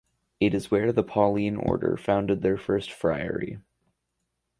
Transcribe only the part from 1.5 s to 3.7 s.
Order founded their first friary.